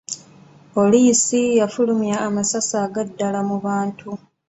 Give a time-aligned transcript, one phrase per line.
[0.73, 4.09] Poliisi yafulmya amasasi aga ddala mu bantu.